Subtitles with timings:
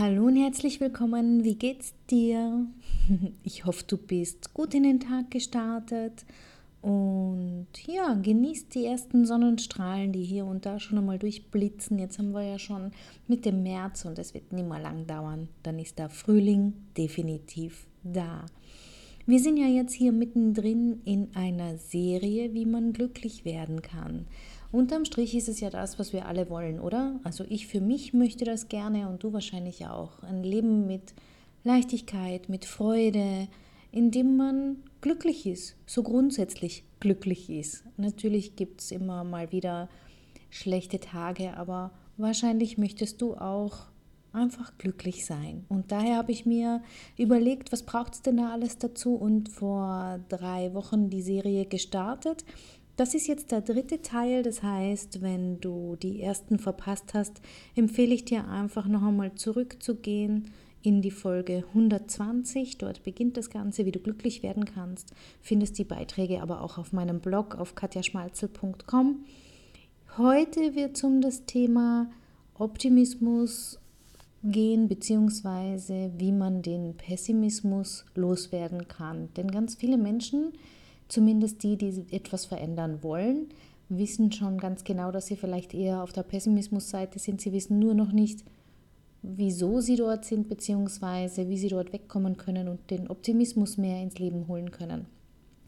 [0.00, 1.44] Hallo und herzlich willkommen.
[1.44, 2.66] Wie geht's dir?
[3.42, 6.24] Ich hoffe, du bist gut in den Tag gestartet
[6.80, 11.98] und ja, genießt die ersten Sonnenstrahlen, die hier und da schon einmal durchblitzen.
[11.98, 12.92] Jetzt haben wir ja schon
[13.28, 15.50] Mitte März und es wird nicht mehr lang dauern.
[15.64, 18.46] Dann ist der Frühling definitiv da.
[19.26, 24.24] Wir sind ja jetzt hier mittendrin in einer Serie, wie man glücklich werden kann.
[24.72, 27.18] Unterm Strich ist es ja das, was wir alle wollen, oder?
[27.24, 30.22] Also ich für mich möchte das gerne und du wahrscheinlich auch.
[30.22, 31.12] Ein Leben mit
[31.64, 33.48] Leichtigkeit, mit Freude,
[33.90, 37.84] in dem man glücklich ist, so grundsätzlich glücklich ist.
[37.96, 39.88] Natürlich gibt es immer mal wieder
[40.50, 43.88] schlechte Tage, aber wahrscheinlich möchtest du auch
[44.32, 45.64] einfach glücklich sein.
[45.68, 46.82] Und daher habe ich mir
[47.18, 52.44] überlegt, was braucht es denn da alles dazu und vor drei Wochen die Serie gestartet
[53.00, 57.40] das ist jetzt der dritte Teil, das heißt, wenn du die ersten verpasst hast,
[57.74, 60.50] empfehle ich dir einfach noch einmal zurückzugehen
[60.82, 62.76] in die Folge 120.
[62.76, 65.14] Dort beginnt das Ganze, wie du glücklich werden kannst.
[65.40, 69.24] Findest die Beiträge aber auch auf meinem Blog auf katjaschmalzel.com.
[70.18, 72.10] Heute wird es um das Thema
[72.52, 73.80] Optimismus
[74.44, 79.32] gehen, beziehungsweise wie man den Pessimismus loswerden kann.
[79.38, 80.52] Denn ganz viele Menschen
[81.10, 83.48] Zumindest die, die etwas verändern wollen,
[83.88, 87.40] wissen schon ganz genau, dass sie vielleicht eher auf der Pessimismusseite sind.
[87.40, 88.44] Sie wissen nur noch nicht,
[89.20, 94.20] wieso sie dort sind, beziehungsweise wie sie dort wegkommen können und den Optimismus mehr ins
[94.20, 95.06] Leben holen können.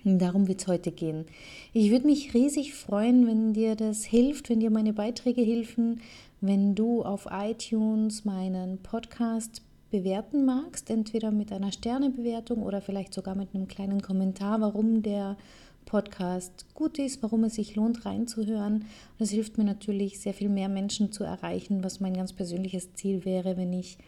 [0.05, 1.27] Darum wird es heute gehen.
[1.73, 6.01] Ich würde mich riesig freuen, wenn dir das hilft, wenn dir meine Beiträge helfen,
[6.41, 13.37] wenn du auf iTunes meinen Podcast bewerten magst, entweder mit einer Sternebewertung oder vielleicht sogar
[13.37, 15.37] mit einem kleinen Kommentar, warum der
[15.85, 18.87] Podcast gut ist, warum es sich lohnt reinzuhören.
[19.19, 23.25] Das hilft mir natürlich, sehr viel mehr Menschen zu erreichen, was mein ganz persönliches Ziel
[23.25, 23.99] wäre, wenn ich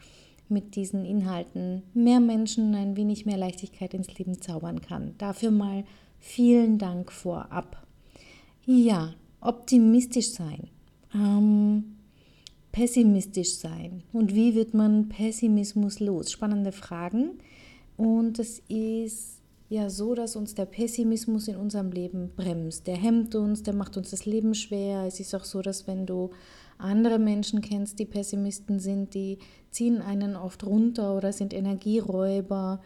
[0.49, 5.15] mit diesen Inhalten mehr Menschen ein wenig mehr Leichtigkeit ins Leben zaubern kann.
[5.19, 5.84] Dafür mal
[6.19, 7.87] vielen Dank vorab.
[8.65, 10.69] Ja, optimistisch sein.
[11.15, 11.94] Ähm,
[12.75, 14.03] pessimistisch sein.
[14.12, 16.33] Und wie wird man Pessimismus los?
[16.33, 17.39] Spannende Fragen.
[17.97, 22.89] Und es ist ja so, dass uns der Pessimismus in unserem Leben bremst.
[22.89, 25.05] Der hemmt uns, der macht uns das Leben schwer.
[25.07, 26.31] Es ist auch so, dass wenn du
[26.77, 29.39] andere Menschen kennst, die Pessimisten sind, die
[29.71, 32.83] ziehen einen oft runter oder sind Energieräuber.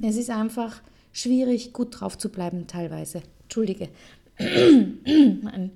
[0.00, 0.80] Es ist einfach
[1.12, 3.20] schwierig, gut drauf zu bleiben teilweise.
[3.42, 3.90] Entschuldige.
[4.38, 5.72] Ein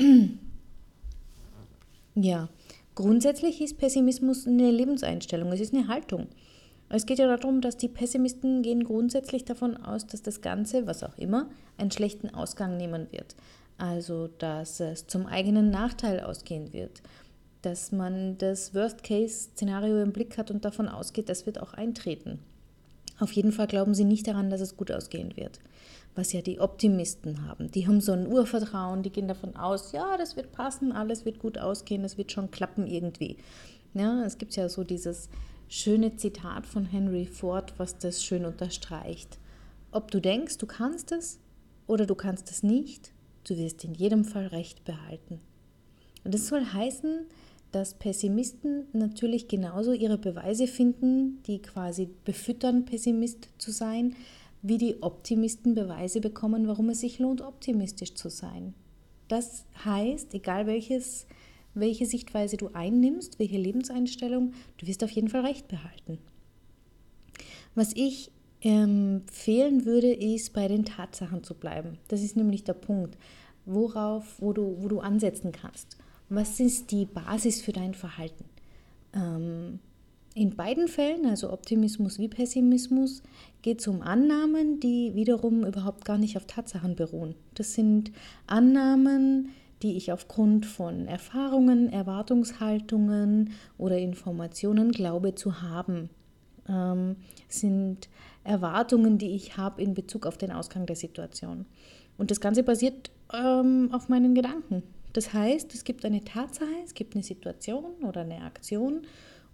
[2.14, 2.48] ja,
[2.94, 6.28] grundsätzlich ist Pessimismus eine Lebenseinstellung, es ist eine Haltung.
[6.88, 11.04] Es geht ja darum, dass die Pessimisten gehen grundsätzlich davon aus, dass das Ganze, was
[11.04, 13.36] auch immer, einen schlechten Ausgang nehmen wird.
[13.78, 17.00] Also, dass es zum eigenen Nachteil ausgehen wird.
[17.62, 22.40] Dass man das Worst-Case-Szenario im Blick hat und davon ausgeht, das wird auch eintreten.
[23.20, 25.60] Auf jeden Fall glauben sie nicht daran, dass es gut ausgehen wird
[26.14, 27.70] was ja die Optimisten haben.
[27.70, 31.38] Die haben so ein Urvertrauen, die gehen davon aus, ja, das wird passen, alles wird
[31.38, 33.36] gut ausgehen, das wird schon klappen irgendwie.
[33.94, 35.28] Ja, es gibt ja so dieses
[35.68, 39.38] schöne Zitat von Henry Ford, was das schön unterstreicht.
[39.92, 41.38] Ob du denkst, du kannst es
[41.86, 43.12] oder du kannst es nicht,
[43.44, 45.40] du wirst in jedem Fall Recht behalten.
[46.24, 47.26] Und das soll heißen,
[47.72, 54.14] dass Pessimisten natürlich genauso ihre Beweise finden, die quasi befüttern, Pessimist zu sein,
[54.62, 58.74] wie die Optimisten Beweise bekommen, warum es sich lohnt, optimistisch zu sein.
[59.28, 61.26] Das heißt, egal welches,
[61.74, 66.18] welche Sichtweise du einnimmst, welche Lebenseinstellung, du wirst auf jeden Fall recht behalten.
[67.74, 71.98] Was ich empfehlen würde, ist bei den Tatsachen zu bleiben.
[72.08, 73.16] Das ist nämlich der Punkt,
[73.64, 75.96] worauf, wo du, wo du ansetzen kannst.
[76.32, 78.44] Was ist die Basis für dein Verhalten?
[79.12, 79.80] Ähm,
[80.36, 83.24] in beiden Fällen, also Optimismus wie Pessimismus,
[83.62, 87.34] geht es um Annahmen, die wiederum überhaupt gar nicht auf Tatsachen beruhen.
[87.54, 88.12] Das sind
[88.46, 89.48] Annahmen,
[89.82, 96.10] die ich aufgrund von Erfahrungen, Erwartungshaltungen oder Informationen glaube zu haben.
[96.68, 97.16] Ähm,
[97.48, 98.08] sind
[98.44, 101.66] Erwartungen, die ich habe in Bezug auf den Ausgang der Situation.
[102.18, 104.84] Und das Ganze basiert ähm, auf meinen Gedanken.
[105.12, 109.02] Das heißt, es gibt eine Tatsache, es gibt eine Situation oder eine Aktion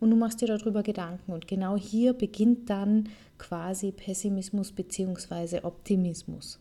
[0.00, 1.32] und du machst dir darüber Gedanken.
[1.32, 3.08] Und genau hier beginnt dann
[3.38, 5.60] quasi Pessimismus bzw.
[5.62, 6.60] Optimismus.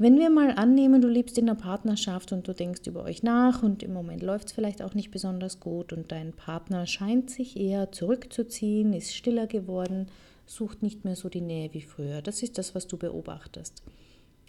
[0.00, 3.64] Wenn wir mal annehmen, du lebst in einer Partnerschaft und du denkst über euch nach
[3.64, 7.56] und im Moment läuft es vielleicht auch nicht besonders gut und dein Partner scheint sich
[7.56, 10.06] eher zurückzuziehen, ist stiller geworden,
[10.46, 12.22] sucht nicht mehr so die Nähe wie früher.
[12.22, 13.82] Das ist das, was du beobachtest.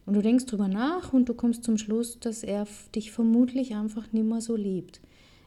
[0.09, 2.65] Und du denkst drüber nach und du kommst zum Schluss, dass er
[2.95, 5.01] dich vermutlich einfach nicht mehr so liebt.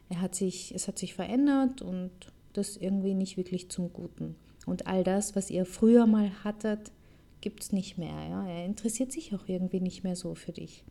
[0.09, 2.12] Er hat sich, es hat sich verändert und
[2.53, 4.37] das irgendwie nicht wirklich zum Guten.
[4.64, 6.93] Und all das, was ihr früher mal hattet,
[7.41, 8.14] gibt es nicht mehr.
[8.31, 8.47] Ja?
[8.47, 10.85] Er interessiert sich auch irgendwie nicht mehr so für dich.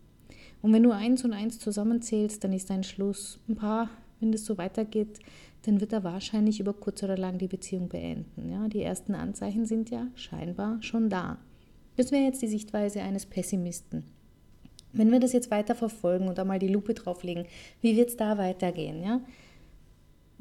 [0.61, 3.89] Und wenn du eins und eins zusammenzählst, dann ist dein Schluss, ein paar,
[4.19, 5.19] wenn das so weitergeht,
[5.61, 8.49] dann wird er wahrscheinlich über kurz oder lang die Beziehung beenden.
[8.49, 8.67] Ja?
[8.67, 11.37] Die ersten Anzeichen sind ja scheinbar schon da.
[11.97, 14.03] Das wäre jetzt die Sichtweise eines Pessimisten.
[14.93, 17.45] Wenn wir das jetzt weiter verfolgen und da mal die Lupe drauflegen,
[17.81, 19.03] wie wird es da weitergehen?
[19.03, 19.21] Ja?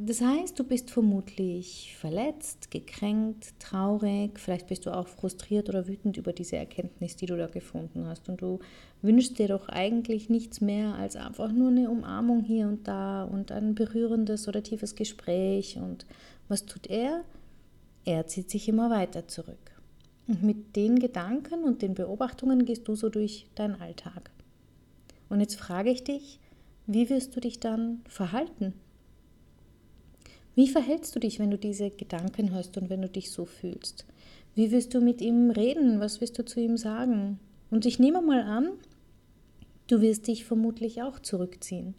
[0.03, 6.17] Das heißt, du bist vermutlich verletzt, gekränkt, traurig, vielleicht bist du auch frustriert oder wütend
[6.17, 8.31] über diese Erkenntnis, die du da gefunden hast.
[8.31, 8.61] Und du
[9.03, 13.53] wünschst dir doch eigentlich nichts mehr als einfach nur eine Umarmung hier und da und
[13.53, 15.77] ein berührendes oder tiefes Gespräch.
[15.77, 16.07] Und
[16.49, 17.23] was tut er?
[18.07, 19.70] Er zieht sich immer weiter zurück.
[20.27, 24.31] Und mit den Gedanken und den Beobachtungen gehst du so durch deinen Alltag.
[25.29, 26.39] Und jetzt frage ich dich,
[26.87, 28.75] wie wirst du dich dann verhalten?
[30.55, 34.05] Wie verhältst du dich, wenn du diese Gedanken hast und wenn du dich so fühlst?
[34.55, 36.01] Wie wirst du mit ihm reden?
[36.01, 37.39] Was wirst du zu ihm sagen?
[37.71, 38.71] Und ich nehme mal an,
[39.87, 41.95] du wirst dich vermutlich auch zurückziehen.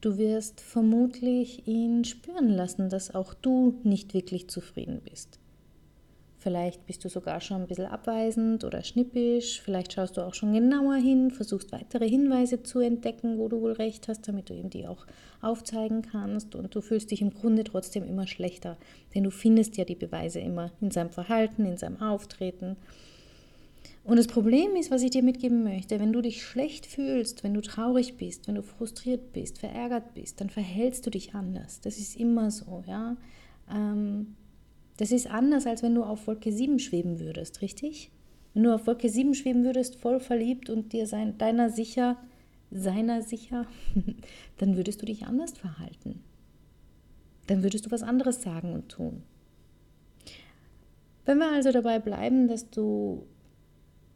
[0.00, 5.38] Du wirst vermutlich ihn spüren lassen, dass auch du nicht wirklich zufrieden bist.
[6.42, 9.60] Vielleicht bist du sogar schon ein bisschen abweisend oder schnippisch.
[9.60, 13.70] Vielleicht schaust du auch schon genauer hin, versuchst weitere Hinweise zu entdecken, wo du wohl
[13.70, 15.06] recht hast, damit du ihm die auch
[15.40, 16.56] aufzeigen kannst.
[16.56, 18.76] Und du fühlst dich im Grunde trotzdem immer schlechter,
[19.14, 22.76] denn du findest ja die Beweise immer in seinem Verhalten, in seinem Auftreten.
[24.02, 27.54] Und das Problem ist, was ich dir mitgeben möchte, wenn du dich schlecht fühlst, wenn
[27.54, 31.80] du traurig bist, wenn du frustriert bist, verärgert bist, dann verhältst du dich anders.
[31.82, 33.16] Das ist immer so, ja.
[33.72, 34.34] Ähm,
[34.96, 38.10] das ist anders, als wenn du auf Wolke 7 schweben würdest, richtig?
[38.54, 42.18] Wenn du auf Wolke 7 schweben würdest, voll verliebt und dir sein, deiner sicher,
[42.70, 43.66] seiner sicher,
[44.58, 46.20] dann würdest du dich anders verhalten.
[47.46, 49.22] Dann würdest du was anderes sagen und tun.
[51.24, 53.26] Wenn wir also dabei bleiben, dass du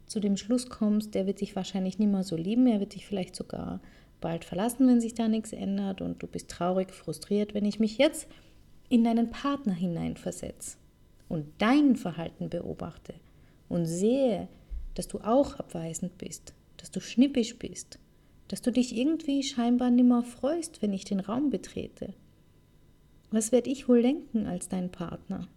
[0.05, 3.05] zu dem Schluss kommst, der wird dich wahrscheinlich nicht mehr so lieben, er wird dich
[3.05, 3.81] vielleicht sogar
[4.21, 7.97] bald verlassen, wenn sich da nichts ändert und du bist traurig, frustriert, wenn ich mich
[7.97, 8.27] jetzt
[8.89, 10.77] in deinen Partner hineinversetze
[11.29, 13.13] und dein Verhalten beobachte
[13.69, 14.47] und sehe,
[14.93, 17.99] dass du auch abweisend bist, dass du schnippisch bist,
[18.47, 22.13] dass du dich irgendwie scheinbar nimmer freust, wenn ich den Raum betrete.
[23.29, 25.47] Was werde ich wohl denken als dein Partner?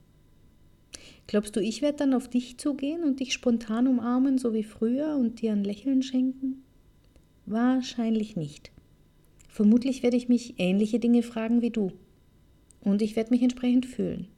[1.29, 5.15] Glaubst du, ich werde dann auf dich zugehen und dich spontan umarmen, so wie früher,
[5.17, 6.65] und dir ein Lächeln schenken?
[7.47, 8.73] Wahrscheinlich nicht.
[9.49, 11.93] Vermutlich werde ich mich ähnliche Dinge fragen wie du.
[12.82, 14.29] Und ich werde mich entsprechend fühlen.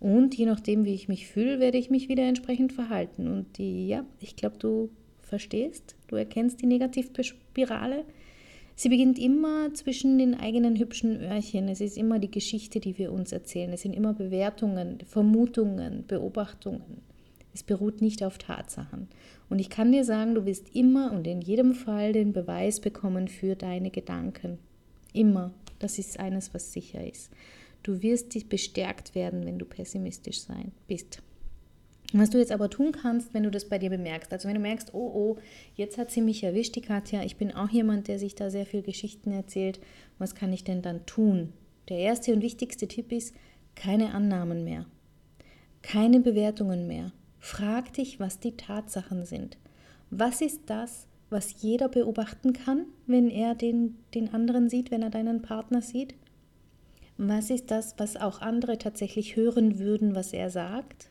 [0.00, 3.26] Und je nachdem, wie ich mich fühle, werde ich mich wieder entsprechend verhalten.
[3.28, 4.90] Und die, ja, ich glaube, du
[5.20, 8.04] verstehst, du erkennst die Negativspirale.
[8.76, 11.68] Sie beginnt immer zwischen den eigenen hübschen Öhrchen.
[11.68, 13.72] Es ist immer die Geschichte, die wir uns erzählen.
[13.72, 17.02] Es sind immer Bewertungen, Vermutungen, Beobachtungen.
[17.52, 19.08] Es beruht nicht auf Tatsachen.
[19.48, 23.26] Und ich kann dir sagen, du wirst immer und in jedem Fall den Beweis bekommen
[23.26, 24.58] für deine Gedanken.
[25.12, 25.52] Immer.
[25.80, 27.32] Das ist eines, was sicher ist.
[27.82, 31.22] Du wirst dich bestärkt werden, wenn du pessimistisch sein bist.
[32.14, 34.60] Was du jetzt aber tun kannst, wenn du das bei dir bemerkst, also wenn du
[34.60, 35.36] merkst, oh oh,
[35.74, 38.64] jetzt hat sie mich erwischt, die Katja, ich bin auch jemand, der sich da sehr
[38.64, 39.78] viel Geschichten erzählt,
[40.16, 41.52] was kann ich denn dann tun?
[41.90, 43.34] Der erste und wichtigste Tipp ist,
[43.74, 44.86] keine Annahmen mehr,
[45.82, 47.12] keine Bewertungen mehr.
[47.40, 49.58] Frag dich, was die Tatsachen sind.
[50.10, 55.10] Was ist das, was jeder beobachten kann, wenn er den, den anderen sieht, wenn er
[55.10, 56.14] deinen Partner sieht?
[57.18, 61.10] Was ist das, was auch andere tatsächlich hören würden, was er sagt?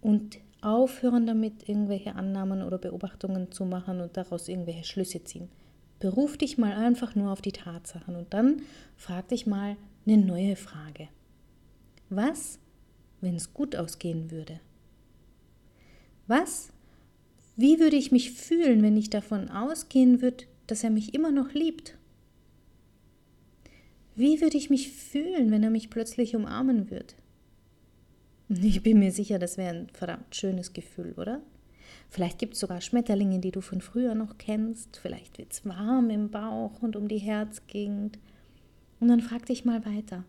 [0.00, 5.48] Und aufhören damit, irgendwelche Annahmen oder Beobachtungen zu machen und daraus irgendwelche Schlüsse ziehen.
[6.00, 8.62] Beruf dich mal einfach nur auf die Tatsachen und dann
[8.96, 9.76] frag dich mal
[10.06, 11.08] eine neue Frage.
[12.08, 12.58] Was,
[13.20, 14.58] wenn es gut ausgehen würde?
[16.26, 16.70] Was,
[17.56, 21.52] wie würde ich mich fühlen, wenn ich davon ausgehen würde, dass er mich immer noch
[21.52, 21.98] liebt?
[24.18, 27.14] Wie würde ich mich fühlen, wenn er mich plötzlich umarmen würde?
[28.48, 31.40] Ich bin mir sicher, das wäre ein verdammt schönes Gefühl, oder?
[32.10, 34.96] Vielleicht gibt es sogar Schmetterlinge, die du von früher noch kennst.
[34.96, 38.18] Vielleicht wird es warm im Bauch und um die Herzgegend.
[38.98, 40.24] Und dann frag dich mal weiter.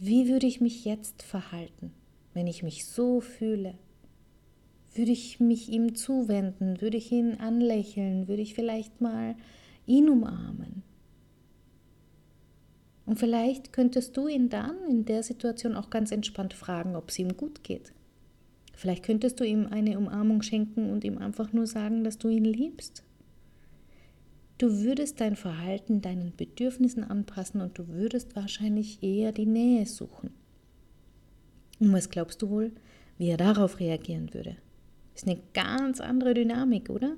[0.00, 1.92] wie würde ich mich jetzt verhalten,
[2.34, 3.74] wenn ich mich so fühle?
[4.96, 6.80] Würde ich mich ihm zuwenden?
[6.80, 8.26] Würde ich ihn anlächeln?
[8.26, 9.36] Würde ich vielleicht mal
[9.86, 10.82] ihn umarmen?
[13.08, 17.18] Und vielleicht könntest du ihn dann in der Situation auch ganz entspannt fragen, ob es
[17.18, 17.94] ihm gut geht.
[18.74, 22.44] Vielleicht könntest du ihm eine Umarmung schenken und ihm einfach nur sagen, dass du ihn
[22.44, 23.04] liebst.
[24.58, 30.34] Du würdest dein Verhalten deinen Bedürfnissen anpassen und du würdest wahrscheinlich eher die Nähe suchen.
[31.80, 32.72] Und was glaubst du wohl,
[33.16, 34.58] wie er darauf reagieren würde?
[35.14, 37.16] Ist eine ganz andere Dynamik, oder?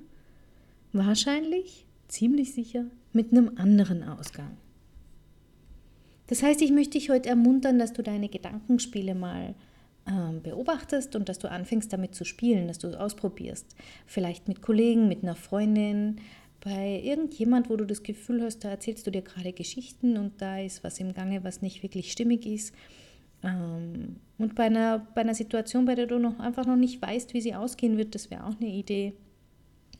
[0.93, 4.57] Wahrscheinlich, ziemlich sicher, mit einem anderen Ausgang.
[6.31, 9.57] Das heißt, ich möchte dich heute ermuntern, dass du deine Gedankenspiele mal
[10.07, 13.75] ähm, beobachtest und dass du anfängst damit zu spielen, dass du es ausprobierst.
[14.07, 16.21] Vielleicht mit Kollegen, mit einer Freundin,
[16.61, 20.61] bei irgendjemand, wo du das Gefühl hast, da erzählst du dir gerade Geschichten und da
[20.61, 22.77] ist was im Gange, was nicht wirklich stimmig ist.
[23.43, 27.35] Ähm, und bei einer, bei einer Situation, bei der du noch einfach noch nicht weißt,
[27.35, 29.15] wie sie ausgehen wird, das wäre auch eine Idee.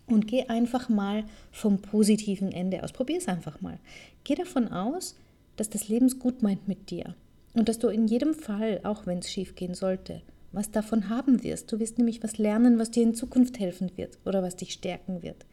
[0.07, 2.93] Und geh einfach mal vom positiven Ende aus.
[2.93, 3.81] Probier es einfach mal.
[4.23, 5.17] Geh davon aus,
[5.61, 7.15] dass das Leben gut meint mit dir.
[7.53, 11.43] Und dass du in jedem Fall, auch wenn es schief gehen sollte, was davon haben
[11.43, 11.71] wirst.
[11.71, 15.23] Du wirst nämlich was lernen, was dir in Zukunft helfen wird oder was dich stärken
[15.23, 15.45] wird.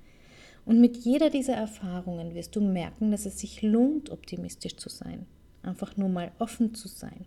[0.64, 5.26] Und mit jeder dieser Erfahrungen wirst du merken, dass es sich lohnt, optimistisch zu sein.
[5.62, 7.26] Einfach nur mal offen zu sein.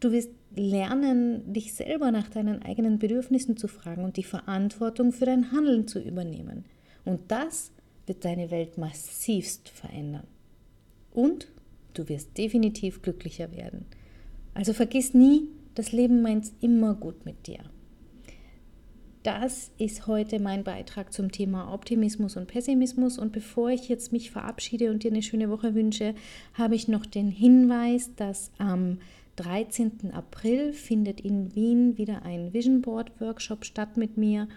[0.00, 5.26] Du wirst lernen, dich selber nach deinen eigenen Bedürfnissen zu fragen und die Verantwortung für
[5.26, 6.64] dein Handeln zu übernehmen.
[7.04, 7.72] Und das
[8.06, 10.26] wird deine Welt massivst verändern.
[11.12, 11.48] Und
[11.94, 13.86] Du wirst definitiv glücklicher werden.
[14.54, 17.60] Also vergiss nie, das Leben meint immer gut mit dir.
[19.22, 23.18] Das ist heute mein Beitrag zum Thema Optimismus und Pessimismus.
[23.18, 26.14] Und bevor ich jetzt mich verabschiede und dir eine schöne Woche wünsche,
[26.54, 28.98] habe ich noch den Hinweis, dass am
[29.36, 30.12] 13.
[30.12, 34.48] April findet in Wien wieder ein Vision Board Workshop statt mit mir.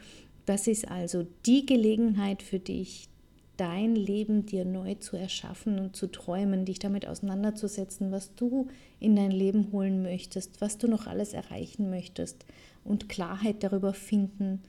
[0.46, 3.10] Das ist also die Gelegenheit für dich,
[3.58, 8.68] dein Leben dir neu zu erschaffen und zu träumen, dich damit auseinanderzusetzen, was du
[9.00, 12.46] in dein Leben holen möchtest, was du noch alles erreichen möchtest
[12.84, 14.62] und Klarheit darüber finden,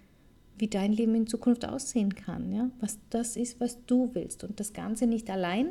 [0.59, 2.71] wie dein Leben in Zukunft aussehen kann, ja?
[2.81, 4.45] was das ist, was du willst.
[4.45, 5.69] Und das Ganze nicht allein,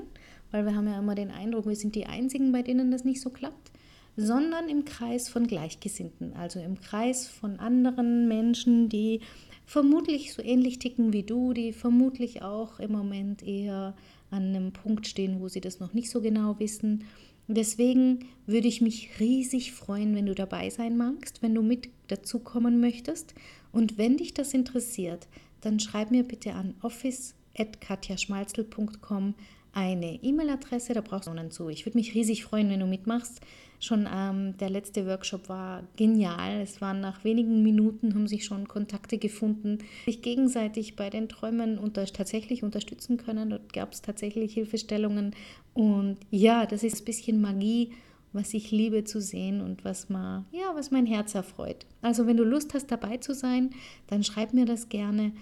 [0.51, 3.22] weil wir haben ja immer den Eindruck, wir sind die Einzigen, bei denen das nicht
[3.22, 3.72] so klappt,
[4.15, 9.22] sondern im Kreis von Gleichgesinnten, also im Kreis von anderen Menschen, die
[9.65, 13.96] vermutlich so ähnlich ticken wie du, die vermutlich auch im Moment eher
[14.29, 17.05] an einem Punkt stehen, wo sie das noch nicht so genau wissen.
[17.48, 22.79] Deswegen würde ich mich riesig freuen, wenn du dabei sein magst, wenn du mit dazukommen
[22.79, 23.34] möchtest.
[23.72, 25.27] Und wenn dich das interessiert,
[25.62, 29.36] dann schreib mir bitte an office.katjaschmalzel.com
[29.74, 31.68] eine E-Mail-Adresse, da brauchst du einen zu.
[31.68, 33.42] Ich würde mich riesig freuen, wenn du mitmachst.
[33.80, 36.62] Schon ähm, der letzte Workshop war genial.
[36.62, 41.77] Es waren nach wenigen Minuten, haben sich schon Kontakte gefunden, sich gegenseitig bei den Träumen
[41.77, 43.50] unter, tatsächlich unterstützen können.
[43.50, 45.36] Dort gab es tatsächlich Hilfestellungen.
[45.74, 47.92] Und ja, das ist ein bisschen Magie,
[48.32, 51.86] was ich liebe zu sehen und was, mal, ja, was mein Herz erfreut.
[52.01, 53.72] Also wenn du Lust hast, dabei zu sein,
[54.08, 55.34] dann schreib mir das gerne.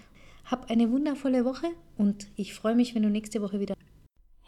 [0.44, 3.74] Hab eine wundervolle Woche und ich freue mich, wenn du nächste Woche wieder.